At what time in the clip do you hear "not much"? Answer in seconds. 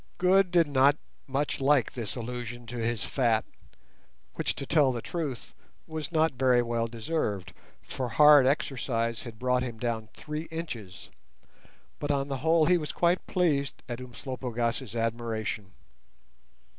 0.65-1.61